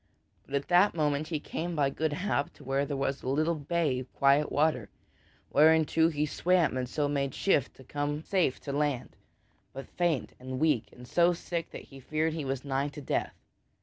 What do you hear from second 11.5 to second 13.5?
that he feared that he was nigh to death.